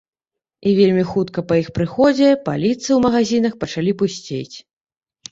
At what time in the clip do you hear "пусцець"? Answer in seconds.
4.01-4.55